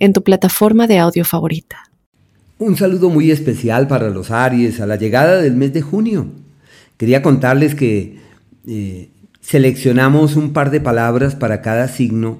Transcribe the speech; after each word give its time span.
en 0.00 0.12
tu 0.12 0.24
plataforma 0.24 0.88
de 0.88 0.98
audio 0.98 1.24
favorita. 1.24 1.90
Un 2.58 2.76
saludo 2.76 3.08
muy 3.08 3.30
especial 3.30 3.86
para 3.86 4.10
los 4.10 4.30
Aries 4.30 4.80
a 4.80 4.86
la 4.86 4.96
llegada 4.96 5.40
del 5.40 5.54
mes 5.54 5.72
de 5.72 5.82
junio. 5.82 6.26
Quería 6.96 7.22
contarles 7.22 7.74
que 7.74 8.18
eh, 8.66 9.08
seleccionamos 9.40 10.36
un 10.36 10.52
par 10.52 10.70
de 10.70 10.80
palabras 10.80 11.36
para 11.36 11.62
cada 11.62 11.86
signo 11.88 12.38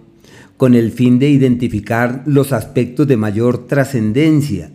con 0.56 0.74
el 0.74 0.90
fin 0.92 1.18
de 1.18 1.30
identificar 1.30 2.22
los 2.26 2.52
aspectos 2.52 3.06
de 3.06 3.16
mayor 3.16 3.66
trascendencia. 3.66 4.72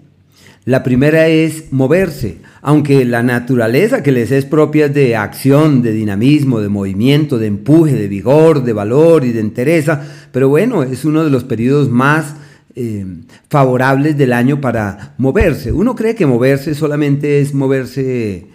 La 0.65 0.81
primera 0.81 1.27
es 1.27 1.71
moverse, 1.71 2.39
aunque 2.63 3.05
la 3.05 3.21
naturaleza 3.21 4.01
que 4.01 4.11
les 4.11 4.31
es 4.31 4.45
propia 4.45 4.89
de 4.89 5.15
acción, 5.15 5.83
de 5.83 5.91
dinamismo, 5.91 6.59
de 6.59 6.69
movimiento, 6.69 7.37
de 7.37 7.45
empuje, 7.45 7.93
de 7.93 8.07
vigor, 8.07 8.63
de 8.63 8.73
valor 8.73 9.25
y 9.25 9.31
de 9.31 9.41
entereza, 9.41 10.01
pero 10.31 10.49
bueno, 10.49 10.81
es 10.81 11.05
uno 11.05 11.23
de 11.23 11.29
los 11.29 11.43
periodos 11.43 11.91
más 11.91 12.33
eh, 12.75 13.05
favorables 13.49 14.17
del 14.17 14.33
año 14.33 14.59
para 14.59 15.13
moverse. 15.17 15.71
Uno 15.71 15.95
cree 15.95 16.15
que 16.15 16.25
moverse 16.25 16.75
solamente 16.75 17.39
es 17.39 17.53
moverse 17.53 18.47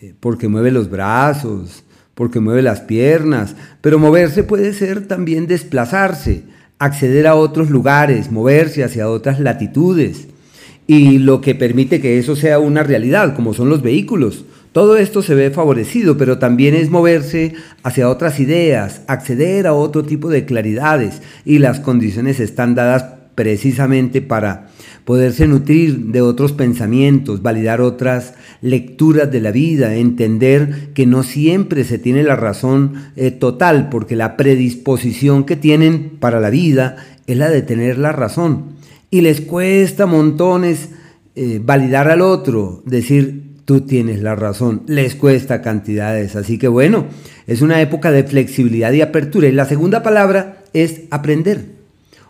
eh, 0.00 0.14
porque 0.18 0.48
mueve 0.48 0.72
los 0.72 0.90
brazos, 0.90 1.84
porque 2.14 2.40
mueve 2.40 2.62
las 2.62 2.80
piernas, 2.80 3.54
pero 3.80 3.98
moverse 3.98 4.42
puede 4.42 4.72
ser 4.72 5.06
también 5.06 5.46
desplazarse, 5.46 6.44
acceder 6.78 7.26
a 7.26 7.34
otros 7.34 7.70
lugares, 7.70 8.32
moverse 8.32 8.82
hacia 8.82 9.08
otras 9.08 9.38
latitudes. 9.38 10.28
Y 10.88 11.18
lo 11.18 11.40
que 11.40 11.54
permite 11.54 12.00
que 12.00 12.18
eso 12.18 12.36
sea 12.36 12.58
una 12.58 12.82
realidad, 12.82 13.34
como 13.34 13.54
son 13.54 13.68
los 13.68 13.82
vehículos. 13.82 14.44
Todo 14.72 14.96
esto 14.96 15.22
se 15.22 15.34
ve 15.34 15.50
favorecido, 15.50 16.16
pero 16.16 16.38
también 16.38 16.74
es 16.74 16.90
moverse 16.90 17.54
hacia 17.82 18.08
otras 18.08 18.40
ideas, 18.40 19.02
acceder 19.06 19.66
a 19.66 19.72
otro 19.72 20.04
tipo 20.04 20.28
de 20.28 20.44
claridades 20.44 21.22
y 21.44 21.58
las 21.58 21.80
condiciones 21.80 22.40
están 22.40 22.74
dadas 22.74 23.15
precisamente 23.36 24.22
para 24.22 24.70
poderse 25.04 25.46
nutrir 25.46 26.06
de 26.06 26.20
otros 26.20 26.52
pensamientos, 26.52 27.42
validar 27.42 27.80
otras 27.80 28.34
lecturas 28.60 29.30
de 29.30 29.40
la 29.40 29.52
vida, 29.52 29.94
entender 29.94 30.90
que 30.94 31.06
no 31.06 31.22
siempre 31.22 31.84
se 31.84 31.98
tiene 32.00 32.24
la 32.24 32.34
razón 32.34 32.94
eh, 33.14 33.30
total, 33.30 33.88
porque 33.88 34.16
la 34.16 34.36
predisposición 34.36 35.44
que 35.44 35.54
tienen 35.54 36.16
para 36.18 36.40
la 36.40 36.50
vida 36.50 36.96
es 37.28 37.36
la 37.36 37.48
de 37.48 37.62
tener 37.62 37.98
la 37.98 38.10
razón. 38.10 38.76
Y 39.10 39.20
les 39.20 39.42
cuesta 39.42 40.06
montones 40.06 40.88
eh, 41.36 41.60
validar 41.62 42.08
al 42.10 42.22
otro, 42.22 42.82
decir, 42.86 43.58
tú 43.66 43.82
tienes 43.82 44.22
la 44.22 44.34
razón, 44.34 44.82
les 44.86 45.14
cuesta 45.14 45.60
cantidades. 45.60 46.36
Así 46.36 46.56
que 46.58 46.68
bueno, 46.68 47.06
es 47.46 47.60
una 47.60 47.82
época 47.82 48.10
de 48.10 48.24
flexibilidad 48.24 48.92
y 48.92 49.02
apertura. 49.02 49.46
Y 49.46 49.52
la 49.52 49.66
segunda 49.66 50.02
palabra 50.02 50.64
es 50.72 51.02
aprender. 51.10 51.75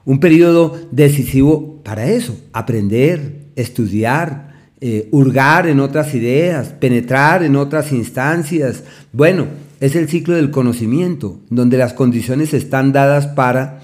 Un 0.07 0.21
periodo 0.21 0.81
decisivo 0.93 1.83
para 1.83 2.07
eso, 2.07 2.39
aprender, 2.53 3.49
estudiar, 3.57 4.71
eh, 4.81 5.09
hurgar 5.11 5.67
en 5.67 5.81
otras 5.81 6.15
ideas, 6.15 6.69
penetrar 6.69 7.43
en 7.43 7.57
otras 7.57 7.91
instancias. 7.91 8.85
Bueno, 9.13 9.47
es 9.81 9.97
el 9.97 10.09
ciclo 10.09 10.37
del 10.37 10.53
conocimiento, 10.53 11.41
donde 11.51 11.77
las 11.77 11.93
condiciones 11.93 12.55
están 12.55 12.93
dadas 12.93 13.27
para 13.27 13.81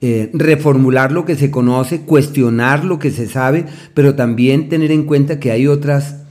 eh, 0.00 0.30
reformular 0.34 1.10
lo 1.10 1.24
que 1.24 1.34
se 1.34 1.50
conoce, 1.50 2.02
cuestionar 2.02 2.84
lo 2.84 3.00
que 3.00 3.10
se 3.10 3.26
sabe, 3.26 3.66
pero 3.92 4.14
también 4.14 4.68
tener 4.68 4.92
en 4.92 5.02
cuenta 5.02 5.40
que 5.40 5.50
hay 5.50 5.66
otras 5.66 6.25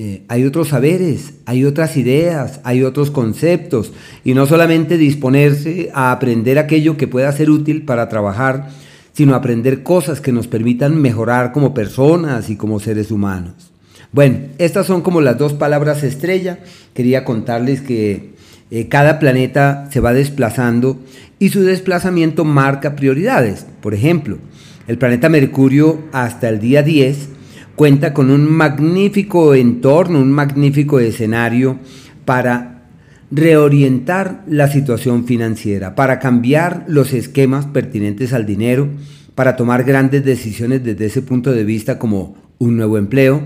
eh, 0.00 0.22
hay 0.28 0.44
otros 0.44 0.68
saberes, 0.68 1.32
hay 1.44 1.64
otras 1.64 1.96
ideas, 1.96 2.60
hay 2.62 2.84
otros 2.84 3.10
conceptos, 3.10 3.92
y 4.22 4.32
no 4.32 4.46
solamente 4.46 4.96
disponerse 4.96 5.90
a 5.92 6.12
aprender 6.12 6.56
aquello 6.56 6.96
que 6.96 7.08
pueda 7.08 7.32
ser 7.32 7.50
útil 7.50 7.84
para 7.84 8.08
trabajar, 8.08 8.68
sino 9.12 9.34
aprender 9.34 9.82
cosas 9.82 10.20
que 10.20 10.30
nos 10.30 10.46
permitan 10.46 11.02
mejorar 11.02 11.50
como 11.50 11.74
personas 11.74 12.48
y 12.48 12.54
como 12.54 12.78
seres 12.78 13.10
humanos. 13.10 13.72
Bueno, 14.12 14.38
estas 14.58 14.86
son 14.86 15.02
como 15.02 15.20
las 15.20 15.36
dos 15.36 15.54
palabras 15.54 16.04
estrella. 16.04 16.60
Quería 16.94 17.24
contarles 17.24 17.80
que 17.80 18.34
eh, 18.70 18.86
cada 18.86 19.18
planeta 19.18 19.88
se 19.90 19.98
va 19.98 20.12
desplazando 20.12 21.00
y 21.40 21.48
su 21.48 21.64
desplazamiento 21.64 22.44
marca 22.44 22.94
prioridades. 22.94 23.66
Por 23.82 23.94
ejemplo, 23.94 24.38
el 24.86 24.96
planeta 24.96 25.28
Mercurio 25.28 26.04
hasta 26.12 26.48
el 26.48 26.60
día 26.60 26.84
10 26.84 27.30
cuenta 27.78 28.12
con 28.12 28.32
un 28.32 28.44
magnífico 28.50 29.54
entorno, 29.54 30.18
un 30.18 30.32
magnífico 30.32 30.98
escenario 30.98 31.78
para 32.24 32.88
reorientar 33.30 34.42
la 34.48 34.66
situación 34.66 35.26
financiera, 35.26 35.94
para 35.94 36.18
cambiar 36.18 36.84
los 36.88 37.12
esquemas 37.12 37.66
pertinentes 37.66 38.32
al 38.32 38.46
dinero, 38.46 38.88
para 39.36 39.54
tomar 39.54 39.84
grandes 39.84 40.24
decisiones 40.24 40.82
desde 40.82 41.06
ese 41.06 41.22
punto 41.22 41.52
de 41.52 41.62
vista 41.62 42.00
como 42.00 42.34
un 42.58 42.76
nuevo 42.76 42.98
empleo, 42.98 43.40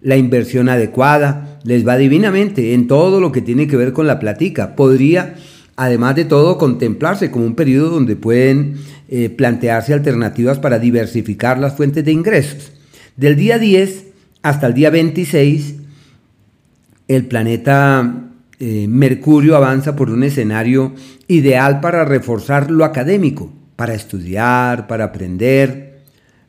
la 0.00 0.16
inversión 0.16 0.70
adecuada, 0.70 1.60
les 1.64 1.86
va 1.86 1.98
divinamente 1.98 2.72
en 2.72 2.86
todo 2.86 3.20
lo 3.20 3.32
que 3.32 3.42
tiene 3.42 3.68
que 3.68 3.76
ver 3.76 3.92
con 3.92 4.06
la 4.06 4.18
platica. 4.18 4.76
Podría, 4.76 5.34
además 5.76 6.16
de 6.16 6.24
todo, 6.24 6.56
contemplarse 6.56 7.30
como 7.30 7.44
un 7.44 7.54
periodo 7.54 7.90
donde 7.90 8.16
pueden 8.16 8.76
eh, 9.10 9.28
plantearse 9.28 9.92
alternativas 9.92 10.58
para 10.58 10.78
diversificar 10.78 11.58
las 11.58 11.74
fuentes 11.74 12.02
de 12.02 12.12
ingresos. 12.12 12.72
Del 13.16 13.36
día 13.36 13.58
10 13.60 14.06
hasta 14.42 14.66
el 14.66 14.74
día 14.74 14.90
26, 14.90 15.76
el 17.06 17.26
planeta 17.26 18.24
eh, 18.58 18.86
Mercurio 18.88 19.54
avanza 19.54 19.94
por 19.94 20.10
un 20.10 20.24
escenario 20.24 20.94
ideal 21.28 21.78
para 21.78 22.04
reforzar 22.04 22.72
lo 22.72 22.84
académico, 22.84 23.52
para 23.76 23.94
estudiar, 23.94 24.88
para 24.88 25.04
aprender, 25.04 26.00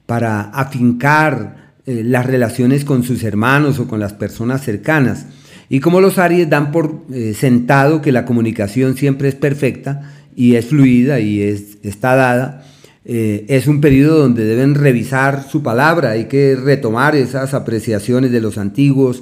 para 0.07 0.41
afincar 0.41 1.73
eh, 1.85 2.01
las 2.03 2.25
relaciones 2.25 2.83
con 2.83 3.03
sus 3.03 3.23
hermanos 3.23 3.77
o 3.77 3.87
con 3.87 3.99
las 3.99 4.13
personas 4.13 4.63
cercanas. 4.63 5.27
Y 5.69 5.81
como 5.81 6.01
los 6.01 6.17
Aries 6.17 6.49
dan 6.49 6.71
por 6.71 7.05
eh, 7.13 7.35
sentado 7.35 8.01
que 8.01 8.11
la 8.11 8.25
comunicación 8.25 8.97
siempre 8.97 9.29
es 9.29 9.35
perfecta 9.35 10.13
y 10.35 10.55
es 10.55 10.65
fluida 10.65 11.19
y 11.19 11.41
es, 11.43 11.77
está 11.83 12.15
dada, 12.15 12.65
eh, 13.05 13.45
es 13.49 13.67
un 13.67 13.81
periodo 13.81 14.17
donde 14.17 14.45
deben 14.45 14.73
revisar 14.73 15.47
su 15.47 15.61
palabra, 15.61 16.11
hay 16.11 16.25
que 16.25 16.55
retomar 16.55 17.15
esas 17.15 17.53
apreciaciones 17.53 18.31
de 18.31 18.41
los 18.41 18.57
antiguos 18.57 19.21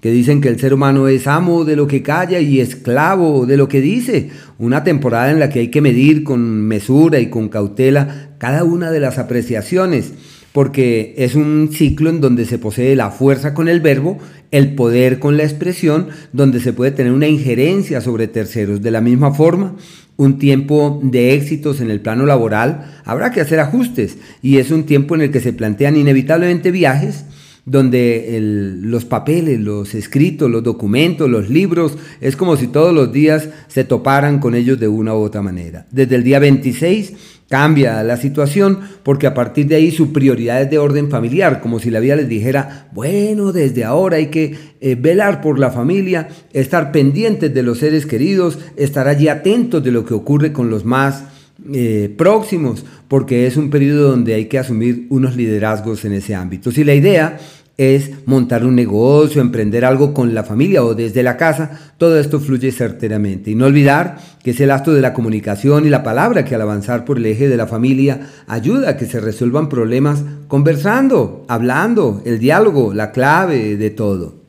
que 0.00 0.12
dicen 0.12 0.42
que 0.42 0.50
el 0.50 0.60
ser 0.60 0.74
humano 0.74 1.08
es 1.08 1.26
amo 1.26 1.64
de 1.64 1.76
lo 1.76 1.86
que 1.86 2.02
calla 2.02 2.38
y 2.38 2.60
esclavo 2.60 3.46
de 3.46 3.56
lo 3.56 3.68
que 3.68 3.80
dice. 3.80 4.28
Una 4.58 4.84
temporada 4.84 5.30
en 5.30 5.40
la 5.40 5.48
que 5.48 5.60
hay 5.60 5.68
que 5.68 5.80
medir 5.80 6.24
con 6.24 6.60
mesura 6.60 7.20
y 7.20 7.30
con 7.30 7.48
cautela 7.48 8.36
cada 8.36 8.64
una 8.64 8.90
de 8.90 9.00
las 9.00 9.16
apreciaciones, 9.16 10.12
porque 10.52 11.14
es 11.16 11.34
un 11.34 11.70
ciclo 11.72 12.10
en 12.10 12.20
donde 12.20 12.44
se 12.44 12.58
posee 12.58 12.94
la 12.94 13.10
fuerza 13.10 13.54
con 13.54 13.66
el 13.66 13.80
verbo, 13.80 14.18
el 14.50 14.74
poder 14.74 15.18
con 15.18 15.38
la 15.38 15.44
expresión, 15.44 16.08
donde 16.34 16.60
se 16.60 16.74
puede 16.74 16.90
tener 16.90 17.10
una 17.10 17.26
injerencia 17.26 18.02
sobre 18.02 18.28
terceros. 18.28 18.82
De 18.82 18.90
la 18.90 19.00
misma 19.00 19.32
forma, 19.32 19.74
un 20.16 20.38
tiempo 20.38 21.00
de 21.02 21.34
éxitos 21.34 21.80
en 21.80 21.90
el 21.90 22.00
plano 22.00 22.26
laboral, 22.26 23.00
habrá 23.04 23.30
que 23.30 23.40
hacer 23.40 23.60
ajustes. 23.60 24.18
Y 24.42 24.58
es 24.58 24.70
un 24.70 24.84
tiempo 24.84 25.14
en 25.14 25.22
el 25.22 25.30
que 25.30 25.40
se 25.40 25.52
plantean 25.52 25.96
inevitablemente 25.96 26.70
viajes 26.70 27.24
donde 27.66 28.38
los 28.82 29.04
papeles, 29.04 29.58
los 29.58 29.94
escritos, 29.94 30.50
los 30.50 30.62
documentos, 30.62 31.30
los 31.30 31.48
libros, 31.48 31.96
es 32.20 32.36
como 32.36 32.56
si 32.56 32.66
todos 32.66 32.94
los 32.94 33.12
días 33.12 33.48
se 33.68 33.84
toparan 33.84 34.38
con 34.38 34.54
ellos 34.54 34.78
de 34.78 34.88
una 34.88 35.14
u 35.14 35.18
otra 35.18 35.42
manera. 35.42 35.86
Desde 35.90 36.16
el 36.16 36.24
día 36.24 36.38
26 36.38 37.14
cambia 37.48 38.02
la 38.02 38.16
situación 38.16 38.80
porque 39.02 39.26
a 39.26 39.34
partir 39.34 39.66
de 39.66 39.76
ahí 39.76 39.90
su 39.90 40.12
prioridad 40.12 40.62
es 40.62 40.70
de 40.70 40.78
orden 40.78 41.10
familiar, 41.10 41.60
como 41.60 41.78
si 41.78 41.90
la 41.90 42.00
vida 42.00 42.16
les 42.16 42.28
dijera, 42.28 42.88
bueno, 42.92 43.52
desde 43.52 43.84
ahora 43.84 44.16
hay 44.16 44.26
que 44.26 44.56
eh, 44.80 44.94
velar 44.94 45.40
por 45.40 45.58
la 45.58 45.70
familia, 45.70 46.28
estar 46.52 46.92
pendientes 46.92 47.52
de 47.54 47.62
los 47.62 47.78
seres 47.78 48.06
queridos, 48.06 48.58
estar 48.76 49.08
allí 49.08 49.28
atentos 49.28 49.82
de 49.82 49.90
lo 49.90 50.04
que 50.04 50.14
ocurre 50.14 50.52
con 50.52 50.68
los 50.68 50.84
más 50.84 51.24
eh, 51.72 52.12
próximos, 52.16 52.84
porque 53.06 53.46
es 53.46 53.56
un 53.56 53.70
periodo 53.70 54.10
donde 54.10 54.34
hay 54.34 54.46
que 54.46 54.58
asumir 54.58 55.06
unos 55.10 55.36
liderazgos 55.36 56.04
en 56.04 56.14
ese 56.14 56.34
ámbito. 56.34 56.70
Si 56.70 56.82
la 56.82 56.94
idea 56.94 57.38
es 57.76 58.10
montar 58.26 58.64
un 58.64 58.74
negocio, 58.74 59.40
emprender 59.40 59.84
algo 59.84 60.14
con 60.14 60.34
la 60.34 60.44
familia 60.44 60.84
o 60.84 60.94
desde 60.94 61.22
la 61.22 61.36
casa, 61.36 61.94
todo 61.98 62.18
esto 62.18 62.38
fluye 62.40 62.70
certeramente. 62.70 63.50
Y 63.50 63.54
no 63.54 63.66
olvidar 63.66 64.18
que 64.42 64.50
es 64.52 64.60
el 64.60 64.70
acto 64.70 64.92
de 64.92 65.00
la 65.00 65.14
comunicación 65.14 65.86
y 65.86 65.90
la 65.90 66.02
palabra 66.02 66.44
que 66.44 66.54
al 66.54 66.62
avanzar 66.62 67.04
por 67.04 67.18
el 67.18 67.26
eje 67.26 67.48
de 67.48 67.56
la 67.56 67.66
familia 67.66 68.28
ayuda 68.46 68.90
a 68.90 68.96
que 68.96 69.06
se 69.06 69.20
resuelvan 69.20 69.68
problemas 69.68 70.22
conversando, 70.48 71.44
hablando, 71.48 72.22
el 72.24 72.38
diálogo, 72.38 72.94
la 72.94 73.10
clave 73.10 73.76
de 73.76 73.90
todo. 73.90 74.43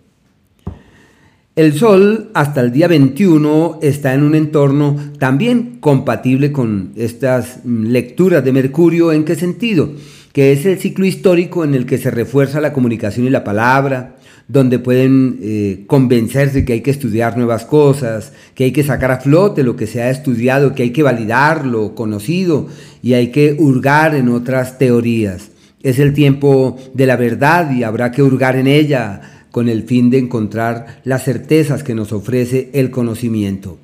El 1.55 1.71
Sol 1.73 2.31
hasta 2.33 2.59
el 2.59 2.73
día 2.73 2.89
21 2.89 3.79
está 3.81 4.13
en 4.13 4.23
un 4.23 4.35
entorno 4.35 4.97
también 5.19 5.77
compatible 5.79 6.51
con 6.51 6.91
estas 6.97 7.59
lecturas 7.63 8.43
de 8.43 8.51
Mercurio. 8.51 9.13
¿En 9.13 9.23
qué 9.23 9.35
sentido? 9.35 9.89
Que 10.33 10.51
es 10.51 10.65
el 10.65 10.77
ciclo 10.79 11.05
histórico 11.05 11.63
en 11.63 11.73
el 11.73 11.85
que 11.85 11.97
se 11.97 12.11
refuerza 12.11 12.59
la 12.59 12.73
comunicación 12.73 13.25
y 13.25 13.29
la 13.29 13.45
palabra, 13.45 14.17
donde 14.49 14.79
pueden 14.79 15.39
eh, 15.41 15.85
convencerse 15.87 16.65
que 16.65 16.73
hay 16.73 16.81
que 16.81 16.91
estudiar 16.91 17.37
nuevas 17.37 17.63
cosas, 17.63 18.33
que 18.53 18.65
hay 18.65 18.73
que 18.73 18.83
sacar 18.83 19.11
a 19.11 19.21
flote 19.21 19.63
lo 19.63 19.77
que 19.77 19.87
se 19.87 20.01
ha 20.01 20.09
estudiado, 20.09 20.75
que 20.75 20.83
hay 20.83 20.91
que 20.91 21.03
validarlo, 21.03 21.95
conocido, 21.95 22.67
y 23.01 23.13
hay 23.13 23.31
que 23.31 23.55
hurgar 23.57 24.13
en 24.13 24.27
otras 24.27 24.77
teorías. 24.77 25.51
Es 25.83 25.99
el 25.99 26.11
tiempo 26.11 26.75
de 26.93 27.05
la 27.05 27.15
verdad 27.15 27.71
y 27.71 27.83
habrá 27.83 28.11
que 28.11 28.23
hurgar 28.23 28.57
en 28.57 28.67
ella 28.67 29.34
con 29.55 29.69
el 29.69 29.83
fin 29.83 30.09
de 30.09 30.17
encontrar 30.17 30.99
las 31.05 31.23
certezas 31.23 31.81
que 31.81 31.95
nos 31.95 32.11
ofrece 32.11 32.71
el 32.73 32.91
conocimiento. 32.91 33.77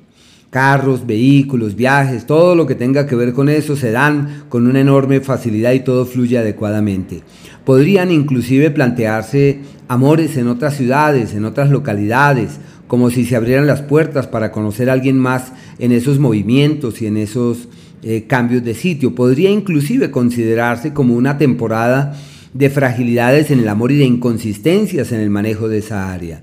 Carros, 0.50 1.06
vehículos, 1.06 1.76
viajes, 1.76 2.26
todo 2.26 2.54
lo 2.54 2.66
que 2.66 2.74
tenga 2.74 3.06
que 3.06 3.16
ver 3.16 3.32
con 3.32 3.48
eso 3.48 3.74
se 3.74 3.90
dan 3.90 4.44
con 4.50 4.66
una 4.66 4.80
enorme 4.80 5.22
facilidad 5.22 5.72
y 5.72 5.80
todo 5.80 6.04
fluye 6.04 6.36
adecuadamente. 6.36 7.22
Podrían 7.64 8.10
inclusive 8.10 8.70
plantearse 8.70 9.60
amores 9.88 10.36
en 10.36 10.48
otras 10.48 10.76
ciudades, 10.76 11.32
en 11.32 11.46
otras 11.46 11.70
localidades, 11.70 12.58
como 12.86 13.08
si 13.08 13.24
se 13.24 13.36
abrieran 13.36 13.66
las 13.66 13.80
puertas 13.80 14.26
para 14.26 14.52
conocer 14.52 14.90
a 14.90 14.92
alguien 14.92 15.18
más 15.18 15.54
en 15.78 15.92
esos 15.92 16.18
movimientos 16.18 17.00
y 17.00 17.06
en 17.06 17.16
esos 17.16 17.70
eh, 18.02 18.24
cambios 18.26 18.62
de 18.62 18.74
sitio. 18.74 19.14
Podría 19.14 19.48
inclusive 19.48 20.10
considerarse 20.10 20.92
como 20.92 21.14
una 21.14 21.38
temporada 21.38 22.14
de 22.52 22.70
fragilidades 22.70 23.50
en 23.50 23.60
el 23.60 23.68
amor 23.68 23.92
y 23.92 23.98
de 23.98 24.04
inconsistencias 24.04 25.12
en 25.12 25.20
el 25.20 25.30
manejo 25.30 25.68
de 25.68 25.78
esa 25.78 26.12
área. 26.12 26.42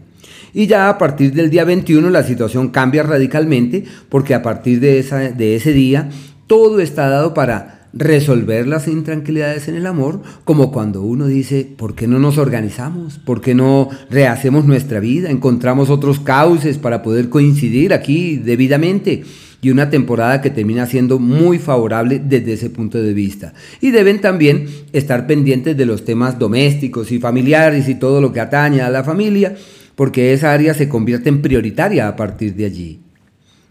Y 0.53 0.67
ya 0.67 0.89
a 0.89 0.97
partir 0.97 1.33
del 1.33 1.49
día 1.49 1.63
21 1.63 2.09
la 2.09 2.23
situación 2.23 2.69
cambia 2.69 3.03
radicalmente 3.03 3.83
porque 4.09 4.33
a 4.33 4.41
partir 4.41 4.79
de, 4.79 4.99
esa, 4.99 5.19
de 5.31 5.55
ese 5.55 5.73
día 5.73 6.09
todo 6.47 6.79
está 6.79 7.09
dado 7.09 7.33
para 7.33 7.79
resolver 7.93 8.67
las 8.67 8.87
intranquilidades 8.87 9.67
en 9.67 9.75
el 9.75 9.87
amor, 9.87 10.21
como 10.43 10.71
cuando 10.71 11.01
uno 11.01 11.25
dice, 11.25 11.67
¿por 11.77 11.95
qué 11.95 12.07
no 12.07 12.19
nos 12.19 12.37
organizamos? 12.37 13.17
¿Por 13.19 13.41
qué 13.41 13.55
no 13.55 13.89
rehacemos 14.09 14.65
nuestra 14.65 14.99
vida? 14.99 15.29
Encontramos 15.29 15.89
otros 15.89 16.19
cauces 16.19 16.77
para 16.77 17.01
poder 17.01 17.29
coincidir 17.29 17.93
aquí 17.93 18.37
debidamente 18.37 19.23
y 19.61 19.69
una 19.71 19.89
temporada 19.89 20.41
que 20.41 20.49
termina 20.49 20.85
siendo 20.85 21.19
muy 21.19 21.59
favorable 21.59 22.21
desde 22.23 22.53
ese 22.53 22.69
punto 22.69 23.01
de 23.01 23.13
vista. 23.13 23.53
Y 23.81 23.91
deben 23.91 24.21
también 24.21 24.67
estar 24.93 25.27
pendientes 25.27 25.75
de 25.75 25.85
los 25.85 26.05
temas 26.05 26.39
domésticos 26.39 27.11
y 27.11 27.19
familiares 27.19 27.89
y 27.89 27.95
todo 27.95 28.21
lo 28.21 28.31
que 28.31 28.39
atañe 28.39 28.81
a 28.81 28.89
la 28.89 29.03
familia, 29.03 29.55
porque 29.95 30.33
esa 30.33 30.53
área 30.53 30.73
se 30.73 30.87
convierte 30.87 31.29
en 31.29 31.41
prioritaria 31.41 32.07
a 32.07 32.15
partir 32.15 32.55
de 32.55 32.65
allí. 32.65 32.99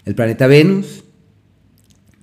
El 0.05 0.15
planeta 0.15 0.47
Venus, 0.47 1.05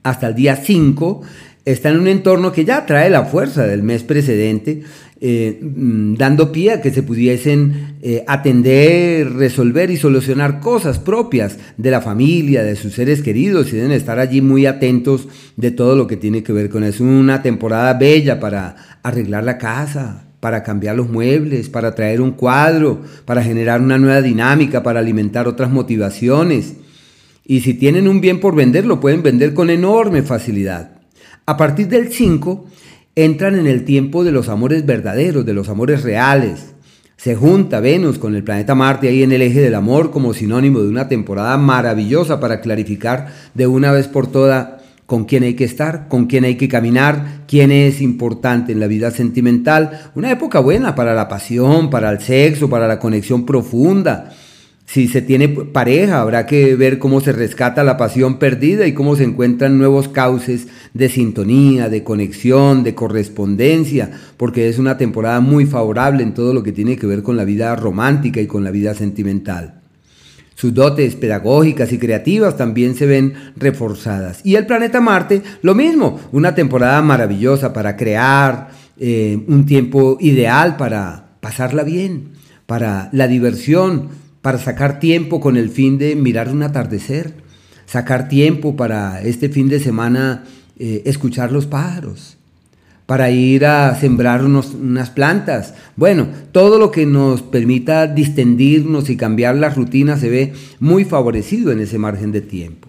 hasta 0.03 0.27
el 0.27 0.35
día 0.35 0.55
5, 0.55 1.21
está 1.65 1.89
en 1.89 1.99
un 1.99 2.07
entorno 2.07 2.51
que 2.51 2.63
ya 2.63 2.85
trae 2.85 3.09
la 3.09 3.25
fuerza 3.25 3.65
del 3.65 3.81
mes 3.81 4.03
precedente, 4.03 4.83
eh, 5.19 5.59
mm, 5.61 6.15
dando 6.15 6.51
pie 6.51 6.73
a 6.73 6.81
que 6.81 6.91
se 6.91 7.01
pudiesen 7.01 7.95
eh, 8.01 8.23
atender, 8.27 9.33
resolver 9.33 9.89
y 9.89 9.97
solucionar 9.97 10.59
cosas 10.59 10.99
propias 10.99 11.57
de 11.77 11.89
la 11.89 12.01
familia, 12.01 12.63
de 12.63 12.75
sus 12.75 12.93
seres 12.93 13.23
queridos, 13.23 13.73
y 13.73 13.77
deben 13.77 13.91
estar 13.91 14.19
allí 14.19 14.41
muy 14.41 14.67
atentos 14.67 15.27
de 15.57 15.71
todo 15.71 15.95
lo 15.95 16.05
que 16.05 16.17
tiene 16.17 16.43
que 16.43 16.53
ver 16.53 16.69
con 16.69 16.83
eso. 16.83 17.03
Una 17.03 17.41
temporada 17.41 17.93
bella 17.95 18.39
para 18.39 18.75
arreglar 19.01 19.43
la 19.43 19.57
casa, 19.57 20.27
para 20.39 20.61
cambiar 20.61 20.95
los 20.95 21.09
muebles, 21.09 21.69
para 21.69 21.95
traer 21.95 22.21
un 22.21 22.31
cuadro, 22.31 23.01
para 23.25 23.41
generar 23.41 23.81
una 23.81 23.97
nueva 23.97 24.21
dinámica, 24.21 24.83
para 24.83 24.99
alimentar 24.99 25.47
otras 25.47 25.71
motivaciones. 25.71 26.75
Y 27.43 27.61
si 27.61 27.73
tienen 27.73 28.07
un 28.07 28.21
bien 28.21 28.39
por 28.39 28.55
vender, 28.55 28.85
lo 28.85 28.99
pueden 28.99 29.23
vender 29.23 29.55
con 29.55 29.71
enorme 29.71 30.21
facilidad. 30.21 30.94
A 31.47 31.57
partir 31.57 31.87
del 31.87 32.11
5 32.11 32.65
entran 33.15 33.59
en 33.59 33.67
el 33.67 33.85
tiempo 33.85 34.23
de 34.23 34.31
los 34.31 34.49
amores 34.49 34.83
verdaderos, 34.83 35.45
de 35.45 35.53
los 35.53 35.69
amores 35.69 36.01
reales. 36.01 36.73
Se 37.17 37.35
junta 37.35 37.79
Venus 37.79 38.17
con 38.17 38.33
el 38.33 38.43
planeta 38.43 38.73
Marte 38.73 39.09
ahí 39.09 39.21
en 39.21 39.31
el 39.31 39.43
eje 39.43 39.61
del 39.61 39.75
amor 39.75 40.09
como 40.09 40.33
sinónimo 40.33 40.79
de 40.79 40.89
una 40.89 41.07
temporada 41.07 41.55
maravillosa 41.57 42.39
para 42.39 42.61
clarificar 42.61 43.27
de 43.53 43.67
una 43.67 43.91
vez 43.91 44.07
por 44.07 44.25
todas 44.25 44.81
con 45.05 45.25
quién 45.25 45.43
hay 45.43 45.53
que 45.53 45.65
estar, 45.65 46.07
con 46.07 46.25
quién 46.25 46.45
hay 46.45 46.55
que 46.55 46.67
caminar, 46.67 47.43
quién 47.47 47.71
es 47.71 48.01
importante 48.01 48.71
en 48.71 48.79
la 48.79 48.87
vida 48.87 49.11
sentimental. 49.11 50.09
Una 50.15 50.31
época 50.31 50.59
buena 50.59 50.95
para 50.95 51.13
la 51.13 51.27
pasión, 51.27 51.91
para 51.91 52.09
el 52.09 52.21
sexo, 52.21 52.71
para 52.71 52.87
la 52.87 52.97
conexión 52.97 53.45
profunda. 53.45 54.31
Si 54.85 55.07
se 55.07 55.21
tiene 55.21 55.49
pareja, 55.49 56.21
habrá 56.21 56.45
que 56.45 56.75
ver 56.75 56.99
cómo 56.99 57.19
se 57.19 57.31
rescata 57.31 57.83
la 57.83 57.97
pasión 57.97 58.37
perdida 58.37 58.85
y 58.85 58.93
cómo 58.93 59.15
se 59.15 59.23
encuentran 59.23 59.77
nuevos 59.77 60.09
cauces 60.09 60.67
de 60.93 61.09
sintonía, 61.09 61.89
de 61.89 62.03
conexión, 62.03 62.83
de 62.83 62.93
correspondencia, 62.93 64.11
porque 64.37 64.69
es 64.69 64.77
una 64.77 64.97
temporada 64.97 65.39
muy 65.39 65.65
favorable 65.65 66.21
en 66.21 66.33
todo 66.33 66.53
lo 66.53 66.61
que 66.61 66.71
tiene 66.71 66.97
que 66.97 67.07
ver 67.07 67.23
con 67.23 67.35
la 67.35 67.45
vida 67.45 67.75
romántica 67.75 68.39
y 68.41 68.47
con 68.47 68.63
la 68.63 68.71
vida 68.71 68.93
sentimental. 68.93 69.81
Sus 70.53 70.73
dotes 70.73 71.15
pedagógicas 71.15 71.91
y 71.91 71.97
creativas 71.97 72.55
también 72.55 72.95
se 72.95 73.05
ven 73.05 73.33
reforzadas. 73.57 74.39
Y 74.45 74.55
el 74.55 74.65
planeta 74.65 75.01
Marte, 75.01 75.41
lo 75.61 75.75
mismo, 75.75 76.19
una 76.31 76.55
temporada 76.55 77.01
maravillosa 77.01 77.73
para 77.73 77.97
crear, 77.97 78.69
eh, 78.97 79.37
un 79.47 79.65
tiempo 79.65 80.17
ideal 80.21 80.77
para 80.77 81.25
pasarla 81.41 81.83
bien, 81.83 82.29
para 82.65 83.09
la 83.11 83.27
diversión, 83.27 84.07
para 84.45 84.59
sacar 84.59 84.99
tiempo 84.99 85.39
con 85.39 85.57
el 85.57 85.71
fin 85.71 85.97
de 85.97 86.15
mirar 86.15 86.49
un 86.49 86.61
atardecer, 86.61 87.33
sacar 87.87 88.29
tiempo 88.29 88.75
para 88.75 89.19
este 89.23 89.49
fin 89.49 89.69
de 89.69 89.79
semana 89.79 90.43
eh, 90.77 91.01
escuchar 91.05 91.51
los 91.51 91.65
pájaros, 91.65 92.37
para 93.07 93.31
ir 93.31 93.65
a 93.65 93.95
sembrar 93.95 94.45
unas 94.45 95.09
plantas. 95.09 95.73
Bueno, 95.95 96.27
todo 96.51 96.77
lo 96.77 96.91
que 96.91 97.07
nos 97.07 97.41
permita 97.41 98.05
distendirnos 98.05 99.09
y 99.09 99.17
cambiar 99.17 99.55
las 99.55 99.75
rutinas 99.75 100.19
se 100.19 100.29
ve 100.29 100.53
muy 100.79 101.05
favorecido 101.05 101.71
en 101.71 101.79
ese 101.79 101.97
margen 101.97 102.31
de 102.31 102.41
tiempo. 102.41 102.87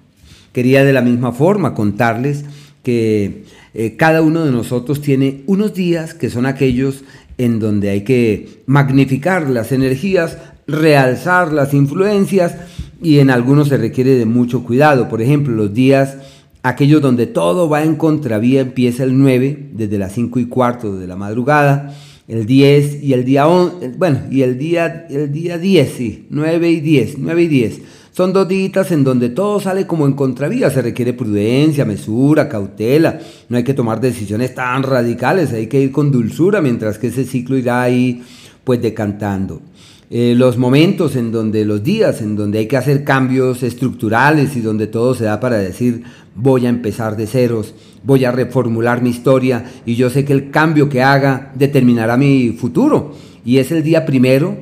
Quería 0.52 0.84
de 0.84 0.92
la 0.92 1.00
misma 1.00 1.32
forma 1.32 1.72
contarles 1.72 2.44
que 2.82 3.44
eh, 3.72 3.96
cada 3.96 4.20
uno 4.20 4.44
de 4.44 4.52
nosotros 4.52 5.00
tiene 5.00 5.42
unos 5.46 5.72
días 5.72 6.12
que 6.12 6.28
son 6.28 6.44
aquellos 6.44 7.02
en 7.38 7.60
donde 7.60 7.88
hay 7.88 8.02
que 8.02 8.62
magnificar 8.66 9.48
las 9.48 9.72
energías 9.72 10.36
realzar 10.66 11.52
las 11.52 11.74
influencias 11.74 12.56
y 13.02 13.18
en 13.18 13.30
algunos 13.30 13.68
se 13.68 13.76
requiere 13.76 14.14
de 14.14 14.26
mucho 14.26 14.64
cuidado. 14.64 15.08
Por 15.08 15.22
ejemplo, 15.22 15.54
los 15.54 15.72
días, 15.72 16.16
aquellos 16.62 17.02
donde 17.02 17.26
todo 17.26 17.68
va 17.68 17.84
en 17.84 17.96
contravía, 17.96 18.62
empieza 18.62 19.04
el 19.04 19.18
9, 19.18 19.70
desde 19.72 19.98
las 19.98 20.12
5 20.12 20.40
y 20.40 20.46
cuarto 20.46 20.96
de 20.96 21.06
la 21.06 21.16
madrugada, 21.16 21.94
el 22.28 22.46
10 22.46 23.02
y 23.04 23.12
el 23.12 23.24
día 23.24 23.46
11, 23.46 23.94
bueno, 23.96 24.22
y 24.30 24.42
el 24.42 24.58
día, 24.58 25.06
el 25.08 25.30
día 25.30 25.58
10, 25.58 25.92
sí, 25.96 26.26
9 26.30 26.70
y 26.70 26.80
10, 26.80 27.18
9 27.18 27.42
y 27.42 27.48
10. 27.48 27.80
Son 28.10 28.32
dos 28.32 28.48
días 28.48 28.90
en 28.92 29.04
donde 29.04 29.28
todo 29.28 29.60
sale 29.60 29.86
como 29.86 30.06
en 30.06 30.14
contravía, 30.14 30.70
se 30.70 30.80
requiere 30.80 31.12
prudencia, 31.12 31.84
mesura, 31.84 32.48
cautela, 32.48 33.20
no 33.50 33.58
hay 33.58 33.62
que 33.62 33.74
tomar 33.74 34.00
decisiones 34.00 34.54
tan 34.54 34.82
radicales, 34.82 35.52
hay 35.52 35.66
que 35.66 35.82
ir 35.82 35.92
con 35.92 36.10
dulzura 36.10 36.62
mientras 36.62 36.98
que 36.98 37.08
ese 37.08 37.24
ciclo 37.24 37.58
irá 37.58 37.82
ahí 37.82 38.22
pues 38.64 38.80
decantando. 38.80 39.60
Eh, 40.08 40.34
los 40.36 40.56
momentos 40.56 41.16
en 41.16 41.32
donde, 41.32 41.64
los 41.64 41.82
días 41.82 42.22
en 42.22 42.36
donde 42.36 42.60
hay 42.60 42.68
que 42.68 42.76
hacer 42.76 43.02
cambios 43.02 43.64
estructurales 43.64 44.56
y 44.56 44.60
donde 44.60 44.86
todo 44.86 45.14
se 45.14 45.24
da 45.24 45.40
para 45.40 45.58
decir 45.58 46.04
voy 46.36 46.66
a 46.66 46.68
empezar 46.68 47.16
de 47.16 47.26
ceros, 47.26 47.74
voy 48.04 48.24
a 48.24 48.30
reformular 48.30 49.02
mi 49.02 49.10
historia 49.10 49.64
y 49.84 49.96
yo 49.96 50.08
sé 50.10 50.24
que 50.24 50.32
el 50.32 50.50
cambio 50.50 50.88
que 50.88 51.02
haga 51.02 51.50
determinará 51.56 52.16
mi 52.16 52.50
futuro. 52.50 53.14
Y 53.44 53.58
es 53.58 53.72
el 53.72 53.82
día 53.82 54.06
primero, 54.06 54.56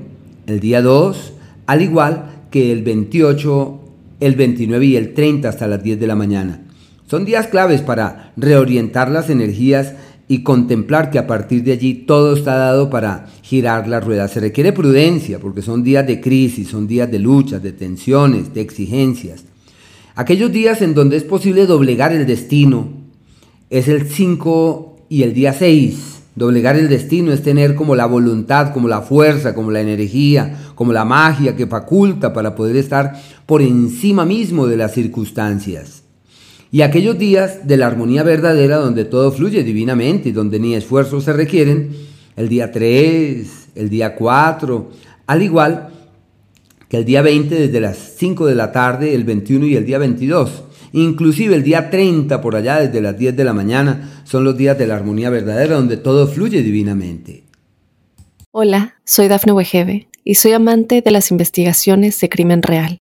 el 0.47 0.61
día 0.61 0.81
2, 0.81 1.33
al 1.67 1.83
igual 1.83 2.31
que 2.51 2.73
el 2.73 2.83
28, 2.83 3.81
el 4.21 4.35
29 4.37 4.87
y 4.87 4.97
el 4.97 5.13
30 5.13 5.49
hasta 5.49 5.67
las 5.67 5.83
10 5.83 6.01
de 6.01 6.07
la 6.07 6.15
mañana. 6.15 6.63
Son 7.07 7.27
días 7.27 7.49
claves 7.49 7.83
para 7.83 8.33
reorientar 8.37 9.11
las 9.11 9.29
energías 9.29 9.95
y 10.27 10.43
contemplar 10.43 11.11
que 11.11 11.19
a 11.19 11.27
partir 11.27 11.63
de 11.65 11.73
allí 11.73 11.95
todo 11.95 12.35
está 12.35 12.57
dado 12.57 12.89
para 12.89 13.27
girar 13.43 13.87
la 13.89 14.01
rueda. 14.01 14.29
Se 14.29 14.41
requiere 14.41 14.73
prudencia 14.73 15.39
porque 15.39 15.63
son 15.63 15.83
días 15.83 16.07
de 16.07 16.21
crisis, 16.21 16.69
son 16.69 16.87
días 16.87 17.11
de 17.11 17.19
luchas, 17.19 17.63
de 17.63 17.73
tensiones, 17.73 18.55
de 18.55 18.61
exigencias. 18.61 19.45
Aquellos 20.15 20.53
días 20.53 20.81
en 20.81 20.95
donde 20.95 21.17
es 21.17 21.25
posible 21.25 21.67
doblegar 21.67 22.13
el 22.13 22.27
destino 22.27 22.89
es 23.69 23.89
el 23.89 24.09
5 24.09 24.97
y 25.09 25.23
el 25.25 25.35
día 25.35 25.53
6. 25.53 26.21
Doblegar 26.37 26.77
el 26.77 26.89
destino 26.89 27.33
es 27.33 27.43
tener 27.43 27.75
como 27.75 27.95
la 27.95 28.07
voluntad, 28.07 28.73
como 28.73 28.89
la 28.89 29.03
fuerza, 29.03 29.55
como 29.55 29.71
la 29.71 29.81
energía, 29.81 30.59
como 30.75 30.93
la 30.93 31.05
magia 31.05 31.55
que 31.57 31.67
faculta 31.67 32.33
para 32.33 32.55
poder 32.55 32.77
estar 32.77 33.21
por 33.47 33.63
encima 33.63 34.25
mismo 34.25 34.67
de 34.67 34.77
las 34.77 34.95
circunstancias. 34.95 36.04
Y 36.75 36.83
aquellos 36.83 37.17
días 37.17 37.69
de 37.69 37.77
la 37.77 37.87
armonía 37.87 38.25
verdadera 38.25 38.79
donde 38.79 39.05
todo 39.05 39.31
fluye 39.31 39.63
divinamente 39.63 40.31
y 40.31 40.33
donde 40.33 40.59
ni 40.59 40.75
esfuerzos 40.75 41.23
se 41.23 41.33
requieren, 41.33 41.95
el 42.35 42.49
día 42.49 42.73
3, 42.73 43.69
el 43.77 43.89
día 43.89 44.17
4, 44.17 44.91
al 45.25 45.43
igual 45.43 45.91
que 46.89 46.97
el 46.97 47.05
día 47.05 47.23
20 47.23 47.55
desde 47.55 47.81
las 47.81 47.97
5 48.17 48.47
de 48.47 48.57
la 48.57 48.73
tarde, 48.73 49.15
el 49.15 49.23
21 49.23 49.67
y 49.67 49.77
el 49.77 49.87
día 49.87 49.99
22. 49.99 50.65
Inclusive 50.95 51.55
el 51.55 51.63
día 51.63 51.91
30 51.91 52.41
por 52.41 52.57
allá 52.57 52.81
desde 52.81 53.01
las 53.01 53.17
10 53.17 53.37
de 53.37 53.45
la 53.45 53.53
mañana 53.53 54.25
son 54.25 54.43
los 54.43 54.57
días 54.57 54.77
de 54.77 54.89
la 54.89 54.97
armonía 54.97 55.31
verdadera 55.31 55.77
donde 55.77 55.97
todo 55.97 56.27
fluye 56.27 56.61
divinamente. 56.65 57.45
Hola, 58.51 58.97
soy 59.05 59.29
Dafne 59.29 59.53
Wegebe 59.53 60.09
y 60.25 60.35
soy 60.35 60.51
amante 60.55 61.03
de 61.03 61.11
las 61.13 61.31
investigaciones 61.31 62.19
de 62.19 62.29
crimen 62.29 62.63
real. 62.63 62.99